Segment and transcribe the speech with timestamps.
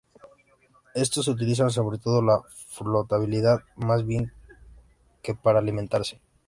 [0.95, 4.33] Estos se utilizan sobre todo para la flotabilidad, más bien
[5.21, 6.19] que para alimentarse.